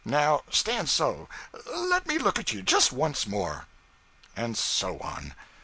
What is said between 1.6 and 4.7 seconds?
let me look at you just once more.' And